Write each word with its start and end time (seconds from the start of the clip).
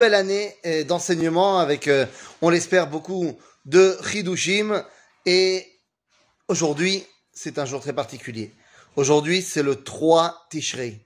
Belle 0.00 0.14
année 0.14 0.54
euh, 0.64 0.84
d'enseignement 0.84 1.58
avec, 1.58 1.88
euh, 1.88 2.06
on 2.40 2.50
l'espère, 2.50 2.86
beaucoup 2.86 3.36
de 3.64 3.98
Chidushim. 4.08 4.84
Et 5.26 5.66
aujourd'hui, 6.46 7.04
c'est 7.32 7.58
un 7.58 7.64
jour 7.64 7.80
très 7.80 7.92
particulier. 7.92 8.52
Aujourd'hui, 8.94 9.42
c'est 9.42 9.64
le 9.64 9.74
3 9.74 10.46
Tishrei. 10.50 11.04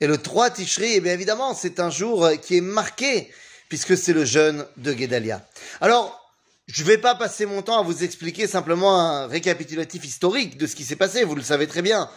Et 0.00 0.06
le 0.06 0.18
3 0.18 0.50
Tishrei, 0.50 0.92
eh 0.94 1.00
bien 1.00 1.14
évidemment, 1.14 1.52
c'est 1.52 1.80
un 1.80 1.90
jour 1.90 2.26
euh, 2.26 2.36
qui 2.36 2.58
est 2.58 2.60
marqué 2.60 3.28
puisque 3.68 3.96
c'est 3.96 4.12
le 4.12 4.24
jeûne 4.24 4.64
de 4.76 4.92
Gedalia. 4.92 5.44
Alors, 5.80 6.32
je 6.68 6.84
ne 6.84 6.86
vais 6.86 6.98
pas 6.98 7.16
passer 7.16 7.44
mon 7.44 7.62
temps 7.62 7.80
à 7.80 7.82
vous 7.82 8.04
expliquer 8.04 8.46
simplement 8.46 9.00
un 9.00 9.26
récapitulatif 9.26 10.04
historique 10.04 10.56
de 10.56 10.68
ce 10.68 10.76
qui 10.76 10.84
s'est 10.84 10.94
passé, 10.94 11.24
vous 11.24 11.34
le 11.34 11.42
savez 11.42 11.66
très 11.66 11.82
bien. 11.82 12.08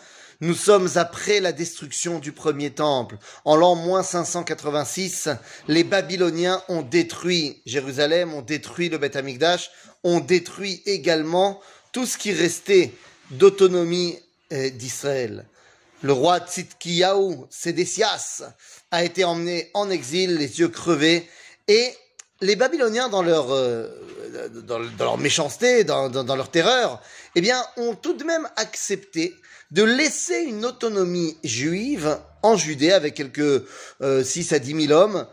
Nous 0.41 0.55
sommes 0.55 0.89
après 0.95 1.39
la 1.39 1.51
destruction 1.51 2.17
du 2.17 2.31
premier 2.31 2.71
temple. 2.71 3.17
En 3.45 3.55
l'an 3.55 3.75
moins 3.75 4.01
586, 4.01 5.29
les 5.67 5.83
Babyloniens 5.83 6.63
ont 6.67 6.81
détruit 6.81 7.61
Jérusalem, 7.67 8.33
ont 8.33 8.41
détruit 8.41 8.89
le 8.89 8.97
Beth 8.97 9.15
Amikdash, 9.15 9.69
ont 10.03 10.19
détruit 10.19 10.81
également 10.87 11.61
tout 11.91 12.07
ce 12.07 12.17
qui 12.17 12.33
restait 12.33 12.91
d'autonomie 13.29 14.17
euh, 14.51 14.71
d'Israël. 14.71 15.45
Le 16.01 16.13
roi 16.13 16.39
Tzidkiyahu, 16.39 17.45
Sédécias, 17.51 18.41
a 18.89 19.03
été 19.03 19.23
emmené 19.23 19.69
en 19.75 19.91
exil, 19.91 20.37
les 20.37 20.59
yeux 20.59 20.69
crevés, 20.69 21.29
et 21.67 21.93
les 22.41 22.55
Babyloniens, 22.55 23.09
dans 23.09 23.21
leur, 23.23 23.51
euh, 23.51 23.87
méchanceté, 25.17 25.83
dans, 25.83 26.35
leur 26.35 26.49
terreur, 26.49 27.01
eh 27.35 27.41
bien, 27.41 27.61
ont 27.77 27.95
tout 27.95 28.13
de 28.13 28.23
même 28.23 28.47
accepté 28.55 29.33
de 29.71 29.83
laisser 29.83 30.41
une 30.41 30.65
autonomie 30.65 31.37
juive 31.43 32.17
en 32.43 32.57
Judée 32.57 32.91
avec 32.91 33.13
quelques 33.13 33.65
euh, 34.01 34.23
6 34.23 34.53
à 34.53 34.59
10 34.59 34.87
000 34.87 34.99
hommes 34.99 35.25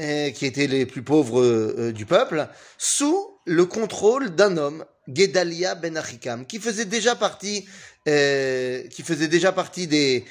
euh, 0.00 0.30
qui 0.30 0.46
étaient 0.46 0.66
les 0.66 0.86
plus 0.86 1.02
pauvres 1.02 1.42
euh, 1.42 1.92
du 1.92 2.06
peuple, 2.06 2.48
sous 2.78 3.36
le 3.44 3.66
contrôle 3.66 4.30
d'un 4.34 4.56
homme, 4.56 4.84
Gedalia 5.12 5.74
ben 5.74 5.94
Achikam, 5.94 6.46
qui 6.46 6.58
faisait 6.58 6.86
déjà 6.86 7.16
partie, 7.16 7.66
euh, 8.08 8.82
déjà 9.28 9.52
partie 9.52 9.88
des 9.88 10.24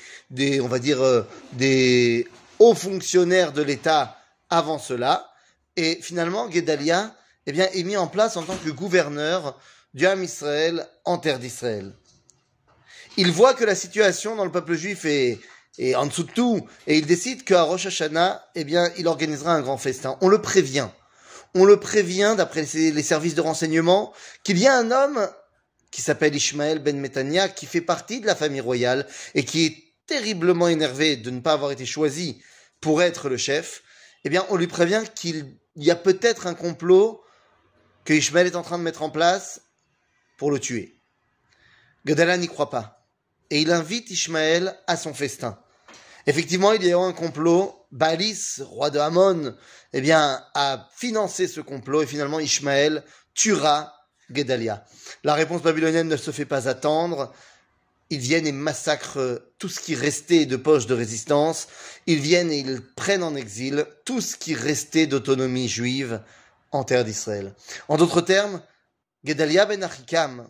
on 0.61 0.67
va 0.67 0.79
dire, 0.79 0.99
des 1.53 2.27
hauts 2.57 2.73
fonctionnaires 2.73 3.51
de 3.51 3.61
l'État 3.61 4.17
avant 4.49 4.79
cela. 4.79 5.29
Et 5.79 5.99
finalement, 6.01 6.51
Gedalia 6.51 7.15
eh 7.45 7.51
bien, 7.51 7.67
est 7.73 7.83
mis 7.83 7.97
en 7.97 8.07
place 8.07 8.37
en 8.37 8.43
tant 8.43 8.57
que 8.57 8.69
gouverneur 8.69 9.59
du 9.93 10.05
Ham 10.05 10.23
Israël 10.23 10.87
en 11.05 11.17
terre 11.17 11.39
d'Israël 11.39 11.93
il 13.19 13.31
voit 13.31 13.53
que 13.53 13.65
la 13.65 13.75
situation 13.75 14.37
dans 14.37 14.45
le 14.45 14.51
peuple 14.51 14.75
juif 14.75 15.03
est, 15.03 15.39
en 15.95 16.05
dessous 16.05 16.23
de 16.23 16.31
tout, 16.31 16.65
et 16.87 16.97
il 16.97 17.05
décide 17.05 17.43
qu'à 17.43 17.63
Rosh 17.63 17.85
Hashanah, 17.85 18.49
eh 18.55 18.63
bien, 18.63 18.89
il 18.97 19.07
organisera 19.07 19.53
un 19.53 19.61
grand 19.61 19.77
festin. 19.77 20.17
On 20.21 20.29
le 20.29 20.41
prévient. 20.41 20.87
On 21.53 21.65
le 21.65 21.77
prévient, 21.77 22.35
d'après 22.37 22.65
les 22.73 23.03
services 23.03 23.35
de 23.35 23.41
renseignement, 23.41 24.13
qu'il 24.45 24.57
y 24.57 24.67
a 24.67 24.77
un 24.77 24.91
homme 24.91 25.27
qui 25.91 26.01
s'appelle 26.01 26.33
Ishmael 26.33 26.79
Ben 26.79 26.97
Metania, 26.97 27.49
qui 27.49 27.65
fait 27.65 27.81
partie 27.81 28.21
de 28.21 28.25
la 28.25 28.35
famille 28.35 28.61
royale, 28.61 29.05
et 29.35 29.43
qui 29.43 29.65
est 29.65 29.77
terriblement 30.07 30.69
énervé 30.69 31.17
de 31.17 31.29
ne 31.29 31.41
pas 31.41 31.53
avoir 31.53 31.71
été 31.71 31.85
choisi 31.85 32.41
pour 32.79 33.01
être 33.01 33.27
le 33.27 33.35
chef. 33.35 33.83
Eh 34.23 34.29
bien, 34.29 34.45
on 34.49 34.55
lui 34.55 34.67
prévient 34.67 35.03
qu'il 35.13 35.57
y 35.83 35.91
a 35.91 35.95
peut-être 35.95 36.47
un 36.47 36.53
complot 36.53 37.23
que 38.05 38.13
Ishmael 38.13 38.47
est 38.47 38.55
en 38.55 38.63
train 38.63 38.77
de 38.77 38.83
mettre 38.83 39.01
en 39.01 39.09
place 39.09 39.61
pour 40.37 40.51
le 40.51 40.59
tuer. 40.59 40.97
Gadala 42.05 42.37
n'y 42.37 42.47
croit 42.47 42.69
pas 42.69 42.99
et 43.49 43.61
il 43.61 43.71
invite 43.71 44.09
Ishmaël 44.09 44.77
à 44.87 44.97
son 44.97 45.13
festin. 45.13 45.59
Effectivement, 46.27 46.73
il 46.73 46.83
y 46.83 46.91
a 46.91 46.97
un 46.97 47.13
complot. 47.13 47.75
Balis, 47.91 48.61
roi 48.61 48.91
de 48.91 48.99
Hamon, 48.99 49.55
eh 49.93 50.11
a 50.11 50.89
financé 50.95 51.47
ce 51.47 51.59
complot 51.59 52.03
et 52.03 52.05
finalement 52.05 52.39
Ishmaël 52.39 53.03
tuera 53.33 53.95
Gedalia. 54.31 54.85
La 55.23 55.33
réponse 55.33 55.63
babylonienne 55.63 56.07
ne 56.07 56.17
se 56.17 56.29
fait 56.29 56.45
pas 56.45 56.67
attendre. 56.67 57.33
Ils 58.09 58.19
viennent 58.19 58.47
et 58.47 58.51
massacrent 58.51 59.41
tout 59.59 59.69
ce 59.69 59.79
qui 59.79 59.93
restait 59.93 60.45
de 60.45 60.55
poche 60.55 60.87
de 60.87 60.95
résistance. 60.95 61.67
Ils 62.07 62.19
viennent 62.19 62.51
et 62.51 62.59
ils 62.59 62.81
prennent 62.81 63.23
en 63.23 63.35
exil 63.35 63.85
tout 64.03 64.21
ce 64.21 64.35
qui 64.35 64.55
restait 64.55 65.05
d'autonomie 65.05 65.69
juive 65.69 66.21
en 66.71 66.83
terre 66.83 67.05
d'Israël. 67.05 67.53
En 67.87 67.97
d'autres 67.97 68.21
termes, 68.21 68.61
Gedalia 69.23 69.65
ben 69.65 69.83
Achikam, 69.83 70.49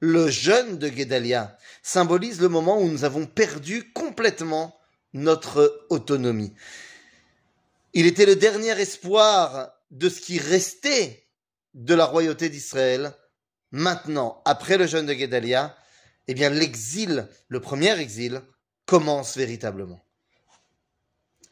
le 0.00 0.28
jeûne 0.28 0.78
de 0.78 0.88
Guédalia 0.88 1.56
symbolise 1.82 2.40
le 2.40 2.48
moment 2.48 2.80
où 2.80 2.88
nous 2.88 3.04
avons 3.04 3.26
perdu 3.26 3.92
complètement 3.92 4.78
notre 5.14 5.86
autonomie. 5.88 6.52
Il 7.94 8.06
était 8.06 8.26
le 8.26 8.36
dernier 8.36 8.78
espoir 8.78 9.72
de 9.90 10.08
ce 10.08 10.20
qui 10.20 10.38
restait 10.38 11.26
de 11.74 11.94
la 11.94 12.04
royauté 12.04 12.48
d'Israël. 12.50 13.12
Maintenant, 13.70 14.42
après 14.44 14.76
le 14.76 14.86
jeûne 14.86 15.06
de 15.06 15.14
Guédalia, 15.14 15.74
eh 16.28 16.34
bien 16.34 16.50
l'exil, 16.50 17.28
le 17.48 17.60
premier 17.60 17.98
exil, 18.00 18.42
commence 18.84 19.36
véritablement. 19.36 20.00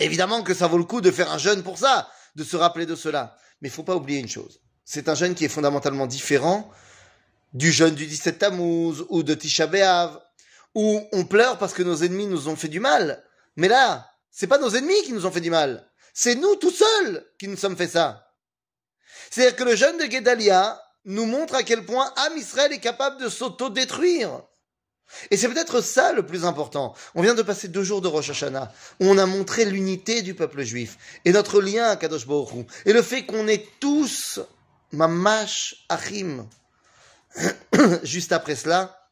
Évidemment 0.01 0.43
que 0.43 0.55
ça 0.55 0.67
vaut 0.67 0.79
le 0.79 0.85
coup 0.85 1.01
de 1.01 1.11
faire 1.11 1.31
un 1.31 1.39
jeûne 1.39 1.63
pour 1.63 1.79
ça, 1.79 2.09
de 2.35 2.45
se 2.45 2.57
rappeler 2.57 2.87
de 2.87 2.97
cela. 2.97 3.37
Mais 3.61 3.69
il 3.69 3.73
ne 3.73 3.75
faut 3.75 3.83
pas 3.85 3.97
oublier 3.97 4.21
une 4.21 4.29
chose. 4.29 4.61
C'est 4.85 5.09
un 5.09 5.15
jeûne 5.15 5.35
qui 5.35 5.45
est 5.45 5.49
fondamentalement 5.49 6.07
différent 6.07 6.71
du 7.53 7.71
jeûne 7.71 7.95
du 7.95 8.07
17 8.07 8.39
Tammuz 8.39 9.05
ou 9.09 9.23
de 9.23 9.33
Tisha 9.35 9.67
B'Av, 9.67 10.21
où 10.75 11.01
on 11.13 11.25
pleure 11.25 11.57
parce 11.59 11.73
que 11.73 11.85
nos 11.85 12.03
ennemis 12.03 12.27
nous 12.27 12.49
ont 12.49 12.57
fait 12.57 12.69
du 12.69 12.81
mal. 12.81 13.25
Mais 13.57 13.69
là, 13.69 14.11
c'est 14.31 14.49
pas 14.49 14.59
nos 14.59 14.71
ennemis 14.71 15.03
qui 15.05 15.13
nous 15.13 15.25
ont 15.25 15.31
fait 15.31 15.41
du 15.41 15.51
mal. 15.51 15.89
C'est 16.13 16.35
nous 16.35 16.57
tout 16.57 16.73
seuls 16.73 17.25
qui 17.39 17.47
nous 17.47 17.57
sommes 17.57 17.77
fait 17.77 17.89
ça. 17.89 18.33
C'est-à-dire 19.31 19.57
que 19.57 19.65
le 19.65 19.77
jeûne 19.77 19.99
de 19.99 20.11
Gedalia 20.11 20.81
nous 21.05 21.27
montre 21.27 21.55
à 21.55 21.63
quel 21.63 21.85
point 21.85 22.13
Am 22.17 22.37
Israël 22.37 22.73
est 22.73 22.81
capable 22.81 23.23
de 23.23 23.29
s'auto-détruire. 23.29 24.43
Et 25.31 25.37
c'est 25.37 25.49
peut-être 25.49 25.81
ça 25.81 26.13
le 26.13 26.25
plus 26.25 26.45
important. 26.45 26.95
On 27.15 27.23
vient 27.23 27.35
de 27.35 27.43
passer 27.43 27.69
deux 27.69 27.85
jours 27.85 28.01
de 28.01 28.09
Rosh 28.09 28.31
Hashanah, 28.31 28.73
où 29.01 29.07
on 29.07 29.19
a 29.19 29.27
montré 29.27 29.65
l'unité 29.65 30.23
du 30.23 30.35
peuple 30.35 30.63
juif, 30.63 30.99
et 31.25 31.33
notre 31.33 31.61
lien 31.61 31.89
à 31.89 31.97
Kadosh 31.97 32.27
Baruch 32.27 32.67
et 32.85 32.93
le 32.93 33.03
fait 33.03 33.25
qu'on 33.25 33.47
est 33.47 33.67
tous 33.81 34.41
mamash 34.93 35.87
achim. 35.89 36.49
Juste 38.03 38.33
après 38.33 38.57
cela, 38.57 39.09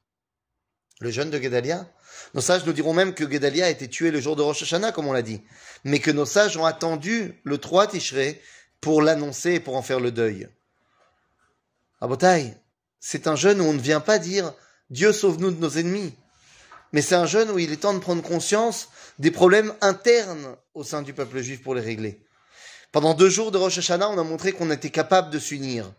le 1.00 1.10
jeûne 1.10 1.30
de 1.30 1.40
Gedalia. 1.40 1.86
Nos 2.34 2.40
sages 2.40 2.64
nous 2.64 2.72
diront 2.72 2.94
même 2.94 3.14
que 3.14 3.30
Gedalia 3.30 3.66
a 3.66 3.70
été 3.70 3.88
tué 3.88 4.10
le 4.10 4.20
jour 4.20 4.36
de 4.36 4.42
Rosh 4.42 4.62
Hashanah, 4.62 4.92
comme 4.92 5.06
on 5.06 5.12
l'a 5.12 5.22
dit. 5.22 5.42
Mais 5.84 5.98
que 5.98 6.10
nos 6.10 6.26
sages 6.26 6.56
ont 6.56 6.64
attendu 6.64 7.40
le 7.44 7.58
3 7.58 7.88
Tishrei 7.88 8.40
pour 8.80 9.02
l'annoncer 9.02 9.54
et 9.54 9.60
pour 9.60 9.76
en 9.76 9.82
faire 9.82 10.00
le 10.00 10.10
deuil. 10.10 10.48
Abotai, 12.00 12.54
c'est 13.00 13.26
un 13.26 13.36
jeûne 13.36 13.60
où 13.60 13.64
on 13.64 13.72
ne 13.72 13.80
vient 13.80 14.00
pas 14.00 14.18
dire 14.18 14.52
Dieu 14.92 15.12
sauve-nous 15.14 15.50
de 15.50 15.60
nos 15.60 15.70
ennemis. 15.70 16.14
Mais 16.92 17.00
c'est 17.00 17.14
un 17.14 17.24
jeûne 17.24 17.50
où 17.50 17.58
il 17.58 17.72
est 17.72 17.78
temps 17.78 17.94
de 17.94 17.98
prendre 17.98 18.22
conscience 18.22 18.88
des 19.18 19.30
problèmes 19.30 19.72
internes 19.80 20.54
au 20.74 20.84
sein 20.84 21.00
du 21.00 21.14
peuple 21.14 21.40
juif 21.40 21.62
pour 21.62 21.74
les 21.74 21.80
régler. 21.80 22.20
Pendant 22.92 23.14
deux 23.14 23.30
jours 23.30 23.52
de 23.52 23.56
Rosh 23.56 23.78
Hashanah, 23.78 24.10
on 24.10 24.18
a 24.18 24.22
montré 24.22 24.52
qu'on 24.52 24.70
était 24.70 24.90
capable 24.90 25.30
de 25.30 25.38
s'unir. 25.38 25.90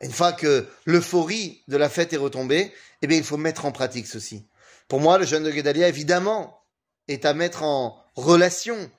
Une 0.00 0.12
fois 0.12 0.32
que 0.32 0.66
l'euphorie 0.86 1.62
de 1.68 1.76
la 1.76 1.90
fête 1.90 2.14
est 2.14 2.18
retombée, 2.18 2.72
eh 3.02 3.06
bien, 3.06 3.18
il 3.18 3.24
faut 3.24 3.36
mettre 3.36 3.66
en 3.66 3.72
pratique 3.72 4.06
ceci. 4.06 4.46
Pour 4.88 5.00
moi, 5.00 5.18
le 5.18 5.26
jeûne 5.26 5.44
de 5.44 5.50
Guédalia, 5.50 5.86
évidemment, 5.86 6.62
est 7.08 7.26
à 7.26 7.34
mettre 7.34 7.64
en 7.64 8.02
relation 8.14 8.90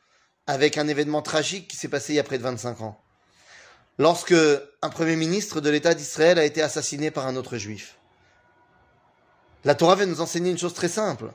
avec 0.46 0.78
un 0.78 0.88
événement 0.88 1.24
tragique 1.24 1.68
qui 1.68 1.76
s'est 1.76 1.88
passé 1.88 2.14
il 2.14 2.18
y 2.18 2.20
a 2.20 2.24
près 2.24 2.38
de 2.38 2.44
25 2.44 2.82
ans. 2.82 3.02
Lorsque 3.98 4.36
un 4.84 4.90
premier 4.90 5.16
ministre 5.16 5.60
de 5.60 5.72
l'État 5.72 5.96
d'Israël 5.96 6.38
a 6.38 6.46
été 6.46 6.62
assassiné 6.62 7.10
par 7.10 7.26
un 7.26 7.36
autre 7.36 7.58
juif. 7.58 7.97
La 9.66 9.76
Torah 9.76 9.96
vient 9.96 10.06
nous 10.06 10.22
enseigner 10.22 10.52
une 10.52 10.58
chose 10.58 10.74
très 10.74 10.88
simple. 10.90 11.32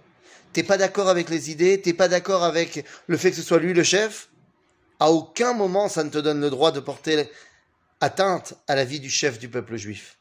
T'es 0.52 0.62
pas 0.62 0.76
d'accord 0.76 1.08
avec 1.08 1.30
les 1.30 1.50
idées, 1.50 1.80
t'es 1.80 1.94
pas 1.94 2.08
d'accord 2.08 2.44
avec 2.44 2.84
le 3.06 3.16
fait 3.16 3.30
que 3.30 3.36
ce 3.36 3.42
soit 3.42 3.58
lui 3.58 3.72
le 3.72 3.82
chef, 3.82 4.28
à 5.00 5.10
aucun 5.10 5.54
moment 5.54 5.88
ça 5.88 6.04
ne 6.04 6.10
te 6.10 6.18
donne 6.18 6.40
le 6.40 6.50
droit 6.50 6.72
de 6.72 6.80
porter 6.80 7.30
atteinte 8.00 8.54
à 8.68 8.74
la 8.74 8.84
vie 8.84 9.00
du 9.00 9.10
chef 9.10 9.38
du 9.38 9.48
peuple 9.48 9.76
juif. 9.76 10.18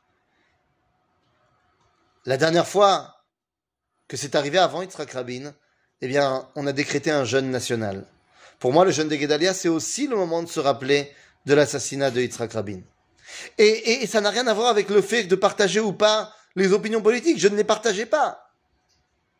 La 2.25 2.37
dernière 2.37 2.67
fois 2.67 3.15
que 4.07 4.15
c'est 4.15 4.35
arrivé 4.35 4.57
avant 4.57 4.81
Yitzhak 4.81 5.11
Rabin, 5.11 5.53
eh 6.01 6.07
bien, 6.07 6.47
on 6.55 6.67
a 6.67 6.71
décrété 6.71 7.11
un 7.11 7.25
jeûne 7.25 7.49
national. 7.49 8.05
Pour 8.59 8.73
moi, 8.73 8.85
le 8.85 8.91
jeûne 8.91 9.07
de 9.07 9.15
Gedalia, 9.15 9.53
c'est 9.53 9.69
aussi 9.69 10.07
le 10.07 10.15
moment 10.15 10.43
de 10.43 10.47
se 10.47 10.59
rappeler 10.59 11.11
de 11.45 11.53
l'assassinat 11.53 12.11
de 12.11 12.21
Yitzhak 12.21 12.53
Rabin. 12.53 12.81
Et, 13.57 14.03
et 14.03 14.07
ça 14.07 14.21
n'a 14.21 14.29
rien 14.29 14.45
à 14.47 14.53
voir 14.53 14.67
avec 14.67 14.89
le 14.89 15.01
fait 15.01 15.23
de 15.23 15.35
partager 15.35 15.79
ou 15.79 15.93
pas 15.93 16.33
les 16.55 16.73
opinions 16.73 17.01
politiques. 17.01 17.39
Je 17.39 17.47
ne 17.47 17.55
les 17.55 17.63
partageais 17.63 18.05
pas. 18.05 18.51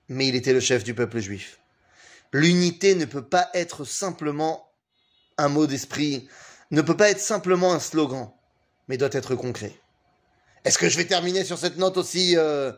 Mais 0.08 0.28
il 0.28 0.36
était 0.36 0.54
le 0.54 0.60
chef 0.60 0.84
du 0.84 0.94
peuple 0.94 1.20
juif. 1.20 1.60
L'unité 2.34 2.96
ne 2.96 3.06
peut 3.06 3.28
pas 3.28 3.50
être 3.54 3.84
simplement 3.86 4.72
un 5.38 5.50
mot 5.50 5.68
d'esprit, 5.68 6.30
ne 6.72 6.82
peut 6.82 6.96
pas 6.96 7.10
être 7.10 7.20
simplement 7.20 7.74
un 7.74 7.80
slogan, 7.80 8.32
mais 8.88 8.98
doit 8.98 9.10
être 9.12 9.36
concret. 9.36 9.74
Est-ce 10.64 10.78
que 10.78 10.90
je 10.90 10.98
vais 10.98 11.06
terminer 11.06 11.44
sur 11.44 11.58
cette 11.58 11.78
note 11.78 11.98
aussi, 11.98 12.38
euh, 12.38 12.72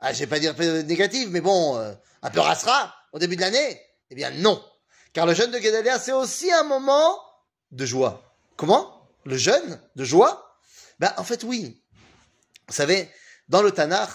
ah, 0.00 0.12
je 0.12 0.20
vais 0.20 0.26
pas 0.26 0.38
dire 0.38 0.54
négative, 0.84 1.30
mais 1.30 1.40
bon, 1.40 1.76
euh, 1.78 1.92
un 2.22 2.30
peu 2.30 2.40
rassera 2.40 2.94
au 3.12 3.18
début 3.18 3.36
de 3.36 3.40
l'année? 3.40 3.80
Eh 4.10 4.14
bien 4.14 4.30
non, 4.30 4.62
car 5.12 5.26
le 5.26 5.34
jeûne 5.34 5.50
de 5.50 5.58
Guédalia, 5.58 5.98
c'est 5.98 6.12
aussi 6.12 6.52
un 6.52 6.64
moment 6.64 7.18
de 7.70 7.86
joie. 7.86 8.34
Comment? 8.56 9.08
Le 9.24 9.36
jeûne 9.36 9.80
de 9.96 10.04
joie? 10.04 10.58
Ben 10.98 11.12
en 11.16 11.24
fait 11.24 11.42
oui. 11.44 11.82
Vous 12.68 12.74
savez, 12.74 13.08
dans 13.48 13.62
le 13.62 13.70
Tanakh, 13.70 14.10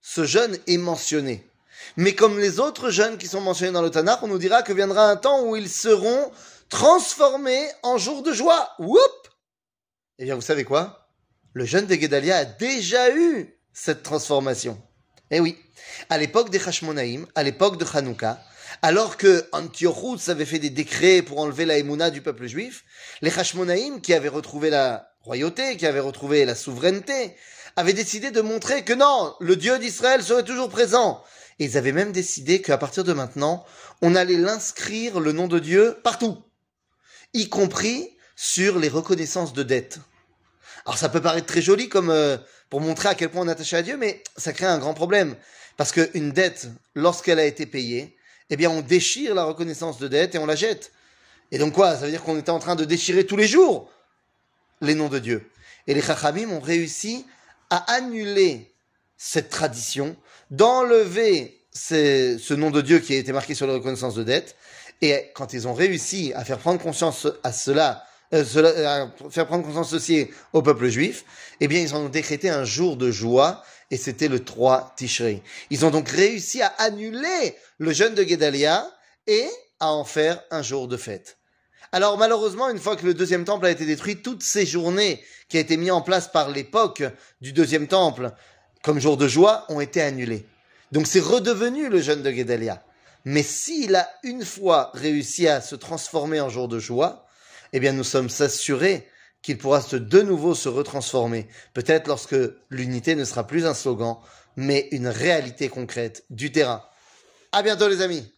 ce 0.00 0.24
jeûne 0.24 0.56
est 0.66 0.78
mentionné. 0.78 1.48
Mais 1.96 2.14
comme 2.14 2.38
les 2.38 2.60
autres 2.60 2.90
jeûnes 2.90 3.18
qui 3.18 3.26
sont 3.26 3.40
mentionnés 3.40 3.72
dans 3.72 3.82
le 3.82 3.90
Tanakh, 3.90 4.22
on 4.22 4.28
nous 4.28 4.38
dira 4.38 4.62
que 4.62 4.72
viendra 4.72 5.10
un 5.10 5.16
temps 5.16 5.44
où 5.44 5.56
ils 5.56 5.68
seront 5.68 6.30
transformés 6.68 7.66
en 7.82 7.98
jours 7.98 8.22
de 8.22 8.32
joie. 8.32 8.70
Whoop 8.78 9.28
Eh 10.18 10.24
bien, 10.24 10.34
vous 10.34 10.42
savez 10.42 10.64
quoi? 10.64 11.08
Le 11.54 11.64
jeûne 11.64 11.86
de 11.86 11.94
Gedalia 11.94 12.36
a 12.36 12.44
déjà 12.44 13.14
eu 13.14 13.58
cette 13.72 14.02
transformation. 14.02 14.80
Eh 15.30 15.40
oui, 15.40 15.56
à 16.10 16.18
l'époque 16.18 16.50
des 16.50 16.66
Hashmonaïm, 16.66 17.26
à 17.34 17.42
l'époque 17.42 17.78
de 17.78 17.86
Hanouka, 17.92 18.42
alors 18.82 19.16
que 19.16 19.48
Antiochus 19.52 20.30
avait 20.30 20.44
fait 20.44 20.58
des 20.58 20.70
décrets 20.70 21.22
pour 21.22 21.38
enlever 21.38 21.64
la 21.64 21.78
émouna 21.78 22.10
du 22.10 22.22
peuple 22.22 22.46
juif, 22.46 22.84
les 23.22 23.36
Hashmonaïm, 23.36 24.00
qui 24.00 24.14
avaient 24.14 24.28
retrouvé 24.28 24.70
la 24.70 25.10
royauté, 25.20 25.76
qui 25.76 25.86
avaient 25.86 26.00
retrouvé 26.00 26.44
la 26.44 26.54
souveraineté, 26.54 27.34
avaient 27.76 27.92
décidé 27.92 28.30
de 28.30 28.40
montrer 28.40 28.84
que 28.84 28.92
non, 28.92 29.34
le 29.40 29.56
Dieu 29.56 29.78
d'Israël 29.78 30.22
serait 30.22 30.44
toujours 30.44 30.68
présent. 30.68 31.22
Et 31.58 31.66
ils 31.66 31.76
avaient 31.76 31.92
même 31.92 32.12
décidé 32.12 32.62
qu'à 32.62 32.78
partir 32.78 33.04
de 33.04 33.12
maintenant, 33.12 33.64
on 34.02 34.14
allait 34.14 34.36
l'inscrire, 34.36 35.20
le 35.20 35.32
nom 35.32 35.48
de 35.48 35.58
Dieu, 35.58 35.96
partout, 36.02 36.38
y 37.34 37.48
compris 37.48 38.10
sur 38.36 38.78
les 38.78 38.88
reconnaissances 38.88 39.52
de 39.52 39.62
dettes. 39.62 39.98
Alors 40.86 40.98
ça 40.98 41.08
peut 41.08 41.20
paraître 41.20 41.46
très 41.46 41.60
joli 41.60 41.88
comme 41.88 42.10
euh, 42.10 42.36
pour 42.70 42.80
montrer 42.80 43.08
à 43.08 43.14
quel 43.14 43.30
point 43.30 43.42
on 43.42 43.48
est 43.48 43.52
attaché 43.52 43.76
à 43.76 43.82
Dieu, 43.82 43.96
mais 43.96 44.22
ça 44.36 44.52
crée 44.52 44.66
un 44.66 44.78
grand 44.78 44.94
problème. 44.94 45.36
Parce 45.76 45.92
qu'une 45.92 46.32
dette, 46.32 46.68
lorsqu'elle 46.94 47.38
a 47.38 47.44
été 47.44 47.66
payée, 47.66 48.16
eh 48.50 48.56
bien 48.56 48.70
on 48.70 48.80
déchire 48.80 49.34
la 49.34 49.44
reconnaissance 49.44 49.98
de 49.98 50.08
dette 50.08 50.34
et 50.34 50.38
on 50.38 50.46
la 50.46 50.56
jette. 50.56 50.92
Et 51.50 51.58
donc 51.58 51.74
quoi? 51.74 51.94
Ça 51.94 52.04
veut 52.04 52.10
dire 52.10 52.22
qu'on 52.22 52.38
était 52.38 52.50
en 52.50 52.58
train 52.58 52.76
de 52.76 52.84
déchirer 52.84 53.26
tous 53.26 53.36
les 53.36 53.46
jours? 53.46 53.90
Les 54.80 54.94
noms 54.94 55.08
de 55.08 55.18
Dieu. 55.18 55.50
Et 55.86 55.94
les 55.94 56.02
Chachamim 56.02 56.50
ont 56.50 56.60
réussi 56.60 57.24
à 57.70 57.92
annuler 57.92 58.74
cette 59.16 59.48
tradition, 59.50 60.16
d'enlever 60.50 61.58
ce 61.72 62.54
nom 62.54 62.70
de 62.70 62.80
Dieu 62.80 62.98
qui 62.98 63.14
a 63.14 63.18
été 63.18 63.32
marqué 63.32 63.54
sur 63.54 63.66
la 63.66 63.74
reconnaissance 63.74 64.14
de 64.14 64.24
dette. 64.24 64.56
Et 65.00 65.30
quand 65.34 65.52
ils 65.52 65.68
ont 65.68 65.74
réussi 65.74 66.32
à 66.34 66.44
faire 66.44 66.58
prendre 66.58 66.80
conscience 66.80 67.26
à 67.44 67.52
cela, 67.52 68.04
euh, 68.34 68.44
à 68.86 69.30
faire 69.30 69.46
prendre 69.46 69.64
conscience 69.64 69.90
ceci 69.90 70.28
au 70.52 70.62
peuple 70.62 70.88
juif, 70.88 71.24
eh 71.60 71.68
bien 71.68 71.80
ils 71.80 71.94
ont 71.94 72.08
décrété 72.08 72.50
un 72.50 72.64
jour 72.64 72.96
de 72.96 73.10
joie 73.10 73.62
et 73.90 73.96
c'était 73.96 74.28
le 74.28 74.44
3 74.44 74.94
Tishrei. 74.96 75.42
Ils 75.70 75.84
ont 75.84 75.90
donc 75.90 76.08
réussi 76.08 76.60
à 76.60 76.68
annuler 76.78 77.56
le 77.78 77.92
jeûne 77.92 78.14
de 78.14 78.24
Gedalia 78.24 78.86
et 79.26 79.46
à 79.80 79.92
en 79.92 80.04
faire 80.04 80.42
un 80.50 80.62
jour 80.62 80.88
de 80.88 80.96
fête. 80.96 81.37
Alors 81.92 82.18
malheureusement, 82.18 82.68
une 82.68 82.78
fois 82.78 82.96
que 82.96 83.06
le 83.06 83.14
deuxième 83.14 83.44
temple 83.44 83.66
a 83.66 83.70
été 83.70 83.86
détruit, 83.86 84.20
toutes 84.22 84.42
ces 84.42 84.66
journées 84.66 85.22
qui 85.48 85.56
ont 85.56 85.60
été 85.60 85.76
mises 85.76 85.90
en 85.90 86.02
place 86.02 86.28
par 86.28 86.50
l'époque 86.50 87.02
du 87.40 87.52
deuxième 87.52 87.86
temple 87.86 88.32
comme 88.82 89.00
jour 89.00 89.16
de 89.16 89.26
joie 89.26 89.64
ont 89.68 89.80
été 89.80 90.02
annulées. 90.02 90.46
Donc 90.92 91.06
c'est 91.06 91.20
redevenu 91.20 91.88
le 91.88 92.00
jeûne 92.00 92.22
de 92.22 92.30
Gedalia. 92.30 92.82
Mais 93.24 93.42
s'il 93.42 93.96
a 93.96 94.08
une 94.22 94.44
fois 94.44 94.90
réussi 94.94 95.48
à 95.48 95.60
se 95.60 95.74
transformer 95.74 96.40
en 96.40 96.48
jour 96.48 96.68
de 96.68 96.78
joie, 96.78 97.26
eh 97.72 97.80
bien 97.80 97.92
nous 97.92 98.04
sommes 98.04 98.28
assurés 98.40 99.08
qu'il 99.42 99.58
pourra 99.58 99.80
de 99.80 100.22
nouveau 100.22 100.54
se 100.54 100.68
retransformer. 100.68 101.48
Peut-être 101.74 102.06
lorsque 102.06 102.36
l'unité 102.70 103.14
ne 103.14 103.24
sera 103.24 103.46
plus 103.46 103.66
un 103.66 103.74
slogan, 103.74 104.16
mais 104.56 104.88
une 104.92 105.08
réalité 105.08 105.68
concrète 105.68 106.24
du 106.30 106.52
terrain. 106.52 106.82
À 107.52 107.62
bientôt 107.62 107.88
les 107.88 108.02
amis! 108.02 108.37